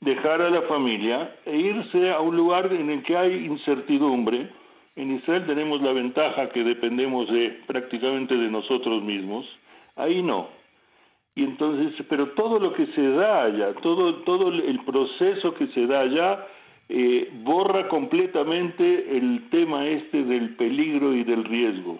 dejar 0.00 0.42
a 0.42 0.50
la 0.50 0.62
familia 0.62 1.36
e 1.44 1.56
irse 1.56 2.10
a 2.10 2.20
un 2.20 2.36
lugar 2.36 2.72
en 2.72 2.90
el 2.90 3.02
que 3.02 3.16
hay 3.16 3.46
incertidumbre. 3.46 4.48
En 4.96 5.14
Israel 5.16 5.46
tenemos 5.46 5.80
la 5.82 5.92
ventaja 5.92 6.48
que 6.50 6.64
dependemos 6.64 7.30
de 7.30 7.60
prácticamente 7.66 8.34
de 8.34 8.48
nosotros 8.48 9.02
mismos, 9.02 9.46
ahí 9.96 10.22
no. 10.22 10.48
Y 11.34 11.44
entonces, 11.44 11.94
pero 12.08 12.30
todo 12.30 12.58
lo 12.58 12.74
que 12.74 12.86
se 12.88 13.08
da 13.10 13.44
allá, 13.44 13.72
todo, 13.82 14.16
todo 14.24 14.48
el 14.48 14.80
proceso 14.84 15.54
que 15.54 15.66
se 15.68 15.86
da 15.86 16.00
allá, 16.00 16.46
eh, 16.88 17.30
borra 17.42 17.88
completamente 17.88 19.16
el 19.16 19.48
tema 19.50 19.86
este 19.86 20.24
del 20.24 20.56
peligro 20.56 21.14
y 21.14 21.24
del 21.24 21.44
riesgo. 21.44 21.98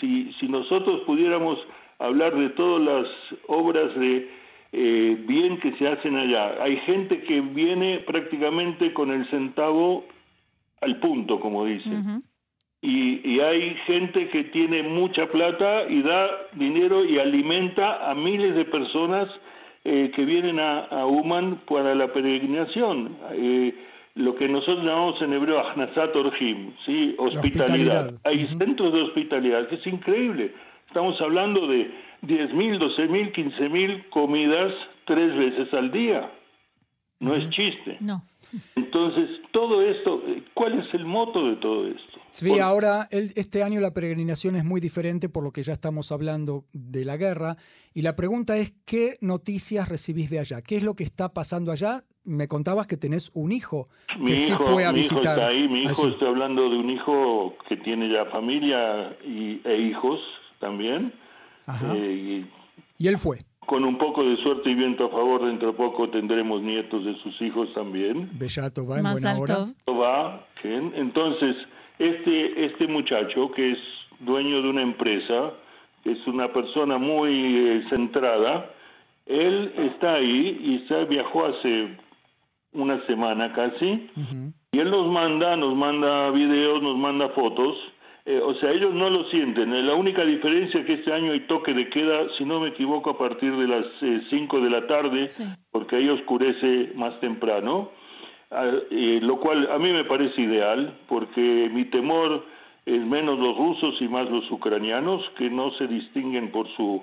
Si, 0.00 0.32
si 0.40 0.48
nosotros 0.48 1.02
pudiéramos 1.06 1.58
hablar 1.98 2.36
de 2.36 2.50
todas 2.50 2.82
las 2.82 3.06
obras 3.46 3.94
de 3.96 4.28
eh, 4.76 5.16
bien 5.28 5.60
que 5.60 5.70
se 5.76 5.86
hacen 5.86 6.16
allá. 6.16 6.60
Hay 6.60 6.78
gente 6.78 7.22
que 7.22 7.40
viene 7.40 8.00
prácticamente 8.00 8.92
con 8.92 9.12
el 9.12 9.24
centavo 9.30 10.04
al 10.80 10.98
punto, 10.98 11.38
como 11.38 11.64
dicen. 11.64 12.24
y, 12.82 13.38
hay 13.38 13.76
gente 13.86 14.28
que 14.30 14.44
tiene 14.44 14.82
mucha 14.82 15.26
plata 15.28 15.84
y 15.88 16.02
da 16.02 16.28
dinero 16.54 17.04
y 17.04 17.20
alimenta 17.20 18.10
a 18.10 18.14
miles 18.16 18.56
de 18.56 18.64
personas 18.64 19.28
eh, 19.84 20.10
que 20.14 20.24
vienen 20.24 20.58
a, 20.58 20.80
a 20.86 21.06
Uman 21.06 21.60
para 21.68 21.94
la 21.94 22.12
peregrinación. 22.12 23.16
Eh, 23.32 23.74
lo 24.14 24.34
que 24.36 24.48
nosotros 24.48 24.84
llamamos 24.84 25.20
en 25.22 25.32
hebreo 25.32 25.58
Ahnazat 25.58 26.14
Orhim, 26.14 26.72
¿sí? 26.86 27.14
hospitalidad. 27.18 28.14
Hay 28.24 28.46
centros 28.46 28.92
de 28.92 29.02
hospitalidad, 29.02 29.68
que 29.68 29.76
es 29.76 29.86
increíble. 29.86 30.54
Estamos 30.86 31.20
hablando 31.20 31.66
de 31.66 31.90
10.000, 32.22 32.78
12.000, 32.78 33.32
15.000 33.34 34.08
comidas 34.10 34.72
tres 35.06 35.36
veces 35.36 35.72
al 35.74 35.90
día. 35.90 36.30
No 37.20 37.34
es 37.34 37.48
chiste. 37.50 37.96
No. 38.00 38.22
Entonces, 38.76 39.30
todo 39.50 39.82
esto, 39.82 40.22
¿cuál 40.52 40.78
es 40.78 40.94
el 40.94 41.04
moto 41.04 41.48
de 41.48 41.56
todo 41.56 41.88
esto? 41.88 42.20
Sí, 42.30 42.58
ahora 42.58 43.08
este 43.10 43.62
año 43.62 43.80
la 43.80 43.94
peregrinación 43.94 44.56
es 44.56 44.64
muy 44.64 44.80
diferente 44.80 45.28
por 45.28 45.42
lo 45.42 45.50
que 45.50 45.62
ya 45.62 45.72
estamos 45.72 46.12
hablando 46.12 46.64
de 46.72 47.04
la 47.04 47.16
guerra. 47.16 47.56
Y 47.94 48.02
la 48.02 48.14
pregunta 48.14 48.56
es, 48.56 48.74
¿qué 48.84 49.16
noticias 49.20 49.88
recibís 49.88 50.30
de 50.30 50.40
allá? 50.40 50.60
¿Qué 50.62 50.76
es 50.76 50.84
lo 50.84 50.94
que 50.94 51.04
está 51.04 51.32
pasando 51.32 51.72
allá? 51.72 52.04
Me 52.24 52.48
contabas 52.48 52.86
que 52.86 52.96
tenés 52.96 53.30
un 53.34 53.52
hijo 53.52 53.84
que 54.26 54.38
sí 54.38 54.54
fue 54.54 54.84
a 54.84 54.92
mi 54.92 54.98
visitar. 54.98 55.22
Hijo 55.22 55.30
está 55.30 55.46
ahí. 55.48 55.68
Mi 55.68 55.82
hijo, 55.84 56.08
estoy 56.08 56.28
hablando 56.28 56.70
de 56.70 56.76
un 56.76 56.90
hijo 56.90 57.54
que 57.68 57.76
tiene 57.76 58.10
ya 58.10 58.24
familia 58.26 59.16
y, 59.24 59.60
e 59.64 59.78
hijos 59.78 60.20
también. 60.58 61.12
Eh, 61.94 62.44
y 62.98 63.08
él 63.08 63.16
fue 63.16 63.38
con 63.66 63.84
un 63.84 63.96
poco 63.98 64.22
de 64.22 64.36
suerte 64.42 64.70
y 64.70 64.74
viento 64.74 65.06
a 65.06 65.08
favor, 65.08 65.46
dentro 65.46 65.68
de 65.68 65.74
poco 65.74 66.08
tendremos 66.10 66.62
nietos 66.62 67.04
de 67.04 67.14
sus 67.22 67.40
hijos 67.40 67.72
también. 67.74 68.28
Bellato 68.32 68.86
va 68.86 68.98
en 68.98 69.10
buena 69.10 69.38
hora. 69.38 69.64
Va, 69.88 70.46
entonces, 70.62 71.56
este, 71.98 72.66
este 72.66 72.86
muchacho 72.86 73.50
que 73.52 73.72
es 73.72 73.78
dueño 74.20 74.62
de 74.62 74.70
una 74.70 74.82
empresa, 74.82 75.52
es 76.04 76.26
una 76.26 76.52
persona 76.52 76.98
muy 76.98 77.32
eh, 77.32 77.84
centrada, 77.90 78.70
él 79.26 79.72
está 79.76 80.14
ahí 80.14 80.58
y 80.60 80.88
se 80.88 81.04
viajó 81.04 81.46
hace 81.46 81.96
una 82.74 83.04
semana 83.06 83.52
casi, 83.52 84.10
y 84.72 84.78
él 84.78 84.90
nos 84.90 85.10
manda, 85.10 85.56
nos 85.56 85.74
manda 85.74 86.30
videos, 86.30 86.82
nos 86.82 86.96
manda 86.96 87.28
fotos, 87.30 87.76
eh, 88.26 88.40
o 88.40 88.54
sea, 88.54 88.70
ellos 88.70 88.94
no 88.94 89.10
lo 89.10 89.24
sienten. 89.24 89.74
Eh, 89.74 89.82
la 89.82 89.94
única 89.94 90.24
diferencia 90.24 90.80
es 90.80 90.86
que 90.86 90.94
este 90.94 91.12
año 91.12 91.32
hay 91.32 91.40
toque 91.40 91.74
de 91.74 91.90
queda, 91.90 92.26
si 92.38 92.44
no 92.44 92.58
me 92.58 92.68
equivoco, 92.68 93.10
a 93.10 93.18
partir 93.18 93.54
de 93.54 93.68
las 93.68 93.84
5 94.30 94.58
eh, 94.58 94.60
de 94.62 94.70
la 94.70 94.86
tarde, 94.86 95.28
porque 95.70 95.96
ahí 95.96 96.08
oscurece 96.08 96.92
más 96.94 97.20
temprano, 97.20 97.90
ah, 98.50 98.70
lo 98.90 99.40
cual 99.40 99.70
a 99.70 99.78
mí 99.78 99.90
me 99.92 100.04
parece 100.04 100.40
ideal, 100.40 100.98
porque 101.06 101.70
mi 101.70 101.84
temor 101.86 102.46
es 102.86 103.04
menos 103.04 103.38
los 103.38 103.58
rusos 103.58 103.94
y 104.00 104.08
más 104.08 104.30
los 104.30 104.50
ucranianos, 104.50 105.22
que 105.36 105.50
no 105.50 105.72
se 105.72 105.86
distinguen 105.86 106.50
por 106.50 106.66
su 106.76 107.02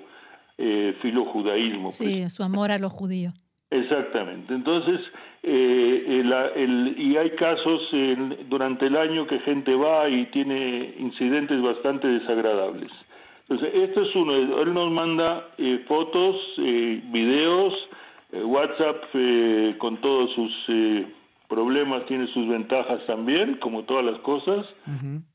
filo 1.00 1.24
judaísmo. 1.24 1.90
Sí, 1.90 2.20
pues. 2.22 2.34
su 2.34 2.42
amor 2.44 2.70
a 2.70 2.78
los 2.78 2.92
judíos. 2.92 3.34
Exactamente. 3.72 4.54
Entonces, 4.54 5.00
eh, 5.42 6.22
el, 6.54 6.94
y 6.98 7.16
hay 7.16 7.30
casos 7.30 7.80
durante 8.48 8.86
el 8.86 8.96
año 8.96 9.26
que 9.26 9.38
gente 9.40 9.74
va 9.74 10.08
y 10.08 10.26
tiene 10.26 10.94
incidentes 10.98 11.60
bastante 11.62 12.06
desagradables. 12.06 12.90
Entonces, 13.48 13.88
esto 13.88 14.02
es 14.02 14.14
uno. 14.14 14.34
Él 14.34 14.72
nos 14.72 14.90
manda 14.92 15.48
eh, 15.58 15.84
fotos, 15.86 16.36
eh, 16.58 17.02
videos, 17.06 17.74
eh, 18.32 18.42
WhatsApp 18.42 19.02
con 19.78 19.98
todos 19.98 20.32
sus 20.34 20.52
problemas, 21.48 22.06
tiene 22.06 22.26
sus 22.28 22.48
ventajas 22.48 23.04
también, 23.06 23.56
como 23.56 23.82
todas 23.82 24.04
las 24.06 24.18
cosas. 24.20 24.66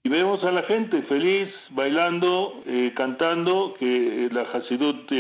Y 0.04 0.10
vemos 0.10 0.44
a 0.44 0.52
la 0.52 0.64
gente 0.64 1.04
feliz, 1.04 1.50
bailando, 1.70 2.64
cantando, 2.96 3.76
que 3.78 4.30
la 4.32 4.42
Hasidut 4.42 5.12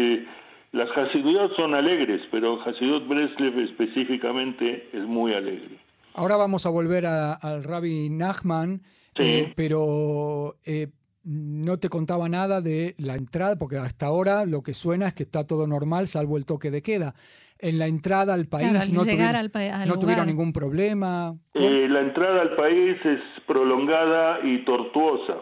las 0.71 0.89
Hasidut 0.95 1.55
son 1.55 1.73
alegres, 1.75 2.21
pero 2.31 2.61
Hasidut 2.61 3.07
Breslev 3.07 3.59
específicamente 3.59 4.89
es 4.93 5.03
muy 5.03 5.33
alegre. 5.33 5.79
Ahora 6.13 6.35
vamos 6.35 6.65
a 6.65 6.69
volver 6.69 7.05
al 7.05 7.63
Rabbi 7.63 8.09
Nachman, 8.09 8.81
eh, 9.15 9.53
pero 9.55 10.55
eh, 10.65 10.87
no 11.23 11.77
te 11.77 11.89
contaba 11.89 12.27
nada 12.27 12.59
de 12.61 12.95
la 12.97 13.15
entrada, 13.15 13.55
porque 13.55 13.77
hasta 13.77 14.07
ahora 14.07 14.45
lo 14.45 14.61
que 14.61 14.73
suena 14.73 15.07
es 15.07 15.13
que 15.13 15.23
está 15.23 15.45
todo 15.45 15.67
normal, 15.67 16.07
salvo 16.07 16.37
el 16.37 16.45
toque 16.45 16.71
de 16.71 16.81
queda. 16.81 17.13
En 17.59 17.79
la 17.79 17.87
entrada 17.87 18.33
al 18.33 18.47
país 18.47 18.91
no, 18.93 19.03
tuvieron, 19.03 20.27
ningún 20.27 20.53
problema. 20.53 21.35
Eh, 21.53 21.87
la 21.89 22.01
entrada 22.01 22.41
al 22.41 22.55
país 22.55 22.97
es 23.03 23.19
prolongada 23.45 24.39
y 24.43 24.63
tortuosa 24.63 25.41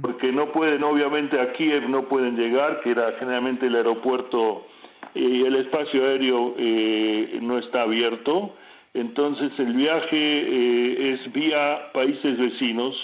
porque 0.00 0.30
no 0.30 0.52
pueden, 0.52 0.84
obviamente 0.84 1.40
a 1.40 1.52
Kiev 1.52 1.88
no 1.88 2.04
pueden 2.04 2.36
llegar, 2.36 2.80
que 2.82 2.90
era 2.92 3.14
generalmente 3.18 3.66
el 3.66 3.74
aeropuerto 3.74 4.66
y 5.14 5.42
el 5.42 5.56
espacio 5.56 6.04
aéreo 6.04 6.54
eh, 6.58 7.38
no 7.42 7.58
está 7.58 7.82
abierto, 7.82 8.54
entonces 8.94 9.50
el 9.58 9.72
viaje 9.72 10.16
eh, 10.16 11.12
es 11.14 11.32
vía 11.32 11.90
países 11.92 12.38
vecinos 12.38 12.94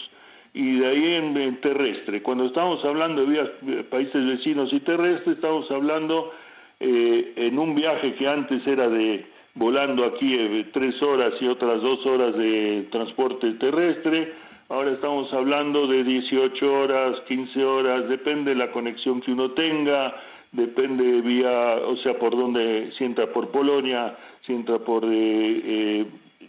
y 0.54 0.78
de 0.78 0.86
ahí 0.86 1.14
en, 1.14 1.60
terrestre. 1.60 2.22
Cuando 2.22 2.46
estamos 2.46 2.84
hablando 2.84 3.24
de 3.24 3.28
vía 3.28 3.84
países 3.90 4.26
vecinos 4.26 4.72
y 4.72 4.80
terrestres, 4.80 5.36
estamos 5.36 5.70
hablando 5.70 6.32
eh, 6.80 7.32
en 7.36 7.58
un 7.58 7.74
viaje 7.74 8.14
que 8.14 8.28
antes 8.28 8.66
era 8.66 8.88
de 8.88 9.24
volando 9.54 10.04
a 10.04 10.14
Kiev 10.18 10.70
tres 10.72 11.00
horas 11.02 11.34
y 11.40 11.46
otras 11.46 11.80
dos 11.82 12.04
horas 12.06 12.36
de 12.36 12.88
transporte 12.90 13.52
terrestre, 13.52 14.32
Ahora 14.72 14.92
estamos 14.92 15.30
hablando 15.34 15.86
de 15.86 16.02
18 16.02 16.72
horas, 16.72 17.20
15 17.28 17.62
horas, 17.62 18.08
depende 18.08 18.52
de 18.52 18.56
la 18.56 18.72
conexión 18.72 19.20
que 19.20 19.30
uno 19.30 19.50
tenga, 19.50 20.14
depende 20.50 21.20
vía, 21.20 21.76
o 21.86 21.94
sea, 21.98 22.18
por 22.18 22.34
dónde, 22.34 22.90
si 22.96 23.04
entra 23.04 23.30
por 23.30 23.50
Polonia, 23.50 24.16
si 24.46 24.54
entra 24.54 24.78
por, 24.78 25.04
eh, 25.04 25.10
eh 25.12 26.06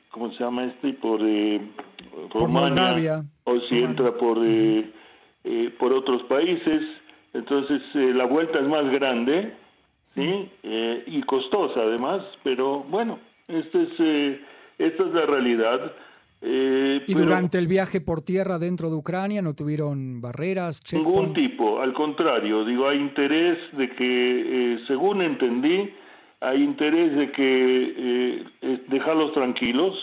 ¿cómo 0.10 0.32
se 0.32 0.42
llama 0.42 0.64
este? 0.64 0.94
Por 0.94 1.20
eh, 1.22 1.60
Rumania, 2.34 3.26
o 3.44 3.60
si 3.60 3.80
entra 3.80 4.14
por, 4.14 4.38
eh, 4.42 4.90
eh, 5.44 5.74
por 5.78 5.92
otros 5.92 6.24
países. 6.24 6.82
Entonces, 7.34 7.82
la 7.94 8.26
vuelta 8.26 8.58
es 8.60 8.68
más 8.70 8.90
grande, 8.90 9.54
¿sí? 10.14 10.50
y 11.08 11.22
costosa 11.24 11.82
además, 11.82 12.22
pero 12.42 12.86
bueno, 12.88 13.20
este 13.50 13.82
es, 13.82 14.40
esta 14.78 15.04
es 15.04 15.14
la 15.14 15.26
realidad. 15.26 15.92
Eh, 16.46 17.04
¿Y 17.08 17.14
durante 17.14 17.58
el 17.58 17.68
viaje 17.68 18.02
por 18.02 18.22
tierra 18.22 18.60
dentro 18.60 18.90
de 18.90 18.98
Ucrania 18.98 19.42
no 19.42 19.54
tuvieron 19.54 20.20
barreras? 20.20 20.82
Ningún 20.92 21.34
tipo, 21.34 21.80
al 21.80 21.94
contrario, 21.94 22.66
digo, 22.66 22.90
hay 22.90 23.00
interés 23.00 23.58
de 23.72 23.90
que, 23.96 24.74
eh, 24.74 24.80
según 24.86 25.22
entendí, 25.22 25.90
hay 26.42 26.62
interés 26.62 27.16
de 27.16 27.32
que 27.32 28.44
eh, 28.62 28.84
dejarlos 28.90 29.34
tranquilos. 29.34 29.96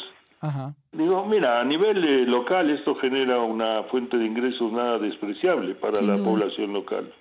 Digo, 0.92 1.26
mira, 1.26 1.61
a 1.61 1.64
nivel 1.64 2.25
local 2.30 2.70
esto 2.70 2.94
genera 2.94 3.42
una 3.42 3.82
fuente 3.90 4.16
de 4.16 4.25
ingresos 4.25 4.73
nada 4.73 4.99
despreciable 4.99 5.75
para 5.75 6.00
la 6.00 6.16
población 6.16 6.73
local. 6.73 7.12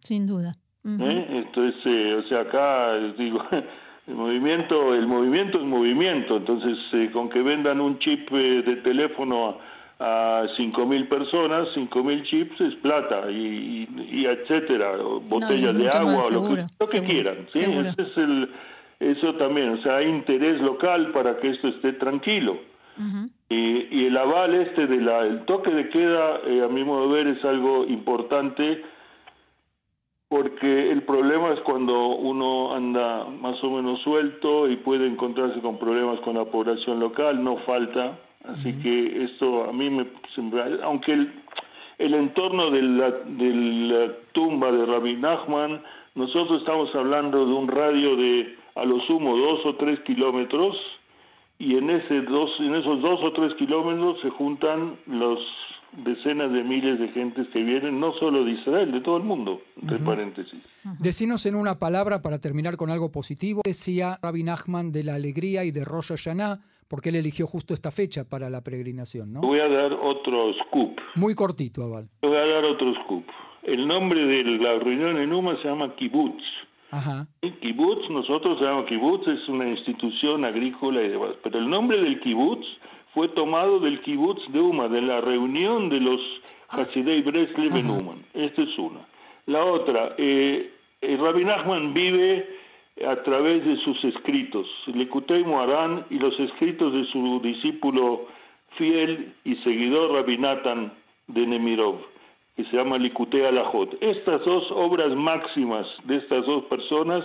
Sin 0.00 0.26
duda. 0.26 0.56
Entonces, 0.82 2.24
o 2.24 2.28
sea, 2.28 2.40
acá 2.40 2.96
digo, 3.18 3.42
El 4.06 4.14
movimiento, 4.14 4.94
el 4.94 5.06
movimiento 5.06 5.58
es 5.58 5.64
movimiento, 5.64 6.36
entonces 6.36 6.78
eh, 6.92 7.10
con 7.12 7.28
que 7.28 7.42
vendan 7.42 7.80
un 7.80 7.98
chip 7.98 8.28
eh, 8.32 8.62
de 8.62 8.76
teléfono 8.76 9.58
a, 9.98 10.42
a 10.42 10.46
5.000 10.56 11.08
personas, 11.08 11.68
5.000 11.74 12.22
chips 12.24 12.60
es 12.60 12.74
plata 12.76 13.28
y, 13.30 13.88
y, 14.12 14.26
etcétera, 14.26 14.92
botellas 15.28 15.76
de 15.76 15.88
agua, 15.88 16.20
o 16.24 16.30
lo 16.30 16.54
que, 16.54 16.64
lo 16.78 16.86
que 16.86 17.02
quieran. 17.02 17.48
¿sí? 17.52 17.64
es 17.64 18.16
el, 18.16 18.48
eso 19.00 19.34
también, 19.34 19.70
o 19.70 19.82
sea, 19.82 19.96
hay 19.96 20.08
interés 20.08 20.60
local 20.60 21.10
para 21.12 21.38
que 21.38 21.50
esto 21.50 21.68
esté 21.68 21.94
tranquilo. 21.94 22.58
y, 23.48 23.88
y, 23.90 24.06
el 24.06 24.16
aval 24.16 24.54
este 24.54 24.86
del 24.86 25.44
toque 25.46 25.70
de 25.70 25.88
queda, 25.88 26.40
eh, 26.46 26.62
a 26.64 26.68
mi 26.68 26.84
modo 26.84 27.12
de 27.12 27.24
ver, 27.24 27.36
es 27.36 27.44
algo 27.44 27.84
importante 27.86 28.82
porque 30.46 30.92
el 30.92 31.02
problema 31.02 31.52
es 31.54 31.60
cuando 31.60 32.06
uno 32.06 32.72
anda 32.72 33.24
más 33.24 33.62
o 33.64 33.70
menos 33.70 34.00
suelto 34.02 34.68
y 34.68 34.76
puede 34.76 35.04
encontrarse 35.04 35.60
con 35.60 35.76
problemas 35.76 36.20
con 36.20 36.36
la 36.36 36.44
población 36.44 37.00
local, 37.00 37.42
no 37.42 37.56
falta, 37.58 38.16
así 38.44 38.72
que 38.80 39.24
esto 39.24 39.64
a 39.64 39.72
mí 39.72 39.90
me 39.90 40.06
aunque 40.84 41.14
el, 41.14 41.32
el 41.98 42.14
entorno 42.14 42.70
de 42.70 42.82
la, 42.82 43.10
de 43.10 43.54
la 43.54 44.12
tumba 44.32 44.70
de 44.70 44.86
Rabbi 44.86 45.16
Nachman, 45.16 45.82
nosotros 46.14 46.60
estamos 46.60 46.94
hablando 46.94 47.44
de 47.44 47.52
un 47.52 47.66
radio 47.66 48.16
de 48.16 48.54
a 48.76 48.84
lo 48.84 49.00
sumo 49.00 49.36
dos 49.36 49.66
o 49.66 49.74
tres 49.74 49.98
kilómetros 50.00 50.76
y 51.58 51.76
en 51.76 51.90
ese 51.90 52.20
dos 52.22 52.50
en 52.60 52.76
esos 52.76 53.00
dos 53.02 53.20
o 53.24 53.32
tres 53.32 53.52
kilómetros 53.54 54.20
se 54.20 54.30
juntan 54.30 54.96
los 55.06 55.40
decenas 56.04 56.52
de 56.52 56.62
miles 56.62 56.98
de 56.98 57.08
gentes 57.08 57.46
que 57.52 57.62
vienen, 57.62 57.98
no 58.00 58.12
solo 58.14 58.44
de 58.44 58.52
Israel, 58.52 58.92
de 58.92 59.00
todo 59.00 59.16
el 59.16 59.22
mundo, 59.22 59.60
entre 59.80 59.98
paréntesis. 59.98 60.60
Decinos 60.98 61.46
en 61.46 61.54
una 61.54 61.78
palabra, 61.78 62.22
para 62.22 62.40
terminar 62.40 62.76
con 62.76 62.90
algo 62.90 63.10
positivo, 63.10 63.62
decía 63.64 64.18
Rabbi 64.22 64.42
Nachman 64.42 64.92
de 64.92 65.04
la 65.04 65.14
alegría 65.14 65.64
y 65.64 65.70
de 65.70 65.84
Rosh 65.84 66.08
Hashanah, 66.08 66.60
porque 66.88 67.08
él 67.08 67.16
eligió 67.16 67.46
justo 67.46 67.74
esta 67.74 67.90
fecha 67.90 68.24
para 68.28 68.48
la 68.50 68.62
peregrinación, 68.62 69.32
¿no? 69.32 69.40
Voy 69.40 69.60
a 69.60 69.68
dar 69.68 69.92
otro 69.92 70.52
scoop. 70.64 70.98
Muy 71.16 71.34
cortito, 71.34 71.84
Aval. 71.84 72.08
Voy 72.22 72.36
a 72.36 72.46
dar 72.46 72.64
otro 72.64 72.94
scoop. 73.02 73.24
El 73.62 73.88
nombre 73.88 74.20
de 74.24 74.44
la 74.58 74.78
reunión 74.78 75.18
en 75.18 75.32
UMA 75.32 75.60
se 75.60 75.68
llama 75.68 75.94
Kibbutz. 75.96 76.42
Ajá. 76.90 77.26
El 77.42 77.58
kibbutz, 77.58 78.08
nosotros 78.10 78.58
sabemos 78.60 78.86
kibbutz 78.86 79.26
es 79.26 79.48
una 79.48 79.68
institución 79.68 80.44
agrícola 80.44 81.02
y 81.02 81.08
demás, 81.08 81.32
pero 81.42 81.58
el 81.58 81.68
nombre 81.68 82.00
del 82.00 82.20
kibbutz 82.20 82.64
fue 83.16 83.28
tomado 83.28 83.80
del 83.80 84.02
kibbutz 84.02 84.46
de 84.52 84.60
Uma, 84.60 84.88
de 84.88 85.00
la 85.00 85.22
reunión 85.22 85.88
de 85.88 86.00
los 86.00 86.20
Hasidei 86.68 87.22
Breslev 87.22 87.74
en 87.74 87.88
Uman. 87.90 88.18
Esta 88.34 88.60
es 88.60 88.78
una. 88.78 89.00
La 89.46 89.64
otra, 89.64 90.14
eh, 90.18 90.70
Rabbi 91.00 91.42
Nachman 91.46 91.94
vive 91.94 92.46
a 93.08 93.16
través 93.22 93.64
de 93.64 93.78
sus 93.78 94.04
escritos, 94.04 94.66
Lekutei 94.88 95.44
Moarán 95.44 96.04
y 96.10 96.18
los 96.18 96.38
escritos 96.38 96.92
de 96.92 97.06
su 97.06 97.40
discípulo 97.42 98.26
fiel 98.76 99.32
y 99.44 99.56
seguidor 99.64 100.12
Rabbi 100.12 100.36
Natan 100.36 100.92
de 101.28 101.46
Nemirov 101.46 101.96
que 102.54 102.64
se 102.64 102.76
llama 102.76 102.98
Likutei 102.98 103.46
Alajot. 103.46 103.96
Estas 104.02 104.44
dos 104.44 104.70
obras 104.72 105.14
máximas 105.14 105.86
de 106.04 106.16
estas 106.16 106.44
dos 106.44 106.64
personas 106.64 107.24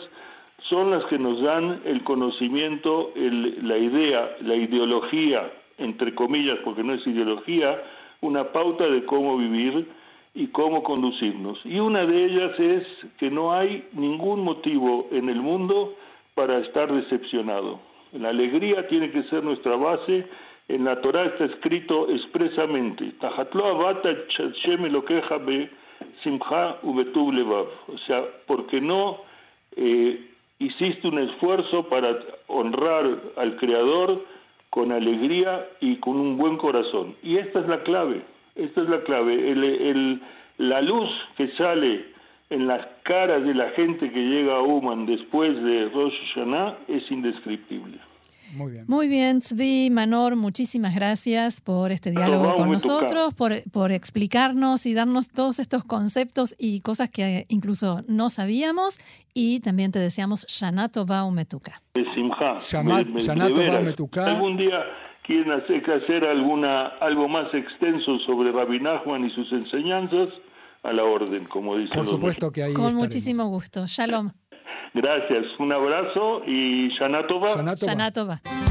son 0.69 0.91
las 0.91 1.03
que 1.05 1.17
nos 1.17 1.41
dan 1.41 1.81
el 1.83 2.01
conocimiento, 2.05 3.11
el, 3.15 3.67
la 3.67 3.77
idea, 3.77 4.37
la 4.41 4.55
ideología, 4.55 5.51
entre 5.81 6.15
comillas, 6.15 6.59
porque 6.63 6.83
no 6.83 6.93
es 6.93 7.05
ideología, 7.05 7.81
una 8.21 8.51
pauta 8.51 8.87
de 8.87 9.03
cómo 9.05 9.37
vivir 9.37 9.87
y 10.33 10.47
cómo 10.47 10.83
conducirnos. 10.83 11.59
Y 11.65 11.79
una 11.79 12.05
de 12.05 12.25
ellas 12.25 12.59
es 12.59 12.87
que 13.17 13.29
no 13.29 13.53
hay 13.53 13.87
ningún 13.93 14.43
motivo 14.43 15.07
en 15.11 15.29
el 15.29 15.41
mundo 15.41 15.95
para 16.35 16.59
estar 16.59 16.91
decepcionado. 16.91 17.79
La 18.13 18.29
alegría 18.29 18.87
tiene 18.87 19.11
que 19.11 19.23
ser 19.23 19.43
nuestra 19.43 19.75
base 19.75 20.25
en 20.67 20.85
la 20.85 21.01
Torah 21.01 21.25
está 21.25 21.45
escrito 21.45 22.09
expresamente, 22.09 23.11
o 27.87 27.97
sea, 28.07 28.23
porque 28.47 28.79
no 28.79 29.17
eh, 29.75 30.29
hiciste 30.59 31.07
un 31.07 31.19
esfuerzo 31.19 31.83
para 31.89 32.17
honrar 32.47 33.05
al 33.35 33.57
Creador 33.57 34.23
con 34.71 34.91
alegría 34.93 35.67
y 35.81 35.97
con 35.97 36.15
un 36.17 36.37
buen 36.37 36.57
corazón. 36.57 37.15
Y 37.21 37.37
esta 37.37 37.59
es 37.59 37.67
la 37.67 37.83
clave, 37.83 38.21
esta 38.55 38.81
es 38.81 38.89
la 38.89 39.01
clave. 39.01 39.51
El, 39.51 40.21
la 40.57 40.81
luz 40.81 41.09
que 41.37 41.49
sale 41.49 42.05
en 42.49 42.67
las 42.67 42.85
caras 43.03 43.43
de 43.43 43.53
la 43.53 43.69
gente 43.71 44.09
que 44.09 44.19
llega 44.19 44.55
a 44.55 44.61
Uman 44.61 45.05
después 45.05 45.61
de 45.61 45.89
Rosh 45.89 46.13
Hashanah 46.33 46.77
es 46.87 47.11
indescriptible. 47.11 47.97
Muy 48.55 48.71
bien. 48.71 48.85
Muy 48.87 49.07
bien, 49.07 49.39
Tzvi, 49.39 49.89
Manor, 49.91 50.35
muchísimas 50.35 50.95
gracias 50.95 51.61
por 51.61 51.91
este 51.91 52.11
diálogo 52.11 52.55
con 52.55 52.71
nosotros, 52.71 53.33
por, 53.33 53.53
por, 53.71 53.91
explicarnos 53.91 54.85
y 54.85 54.93
darnos 54.93 55.29
todos 55.29 55.59
estos 55.59 55.83
conceptos 55.83 56.55
y 56.59 56.81
cosas 56.81 57.09
que 57.09 57.45
incluso 57.49 58.01
no 58.07 58.29
sabíamos. 58.29 58.99
Y 59.33 59.61
también 59.61 59.91
te 59.91 59.99
deseamos 59.99 60.45
Shanato 60.47 61.05
Baumetuka. 61.05 61.81
Shanato 62.59 63.65
Baumetuka. 63.65 64.25
Algún 64.25 64.57
día 64.57 64.83
quieren 65.25 65.51
hacer, 65.51 65.89
hacer 65.91 66.25
alguna, 66.25 66.87
algo 66.99 67.27
más 67.27 67.53
extenso 67.53 68.17
sobre 68.25 68.51
Rabbi 68.51 68.79
Nachman 68.79 69.25
y 69.25 69.29
sus 69.31 69.51
enseñanzas, 69.51 70.29
a 70.83 70.93
la 70.93 71.03
orden, 71.03 71.45
como 71.45 71.77
dicen 71.77 71.93
Por 71.93 72.07
supuesto 72.07 72.51
que 72.51 72.63
ahí 72.63 72.73
Con 72.73 72.95
muchísimo 72.95 73.45
gusto. 73.45 73.85
Shalom. 73.87 74.29
Gracias, 74.93 75.45
un 75.59 75.73
abrazo 75.73 76.43
y 76.45 76.89
Shanatova. 76.97 77.47
Shanatova. 77.47 77.91
Shanatova. 77.91 78.70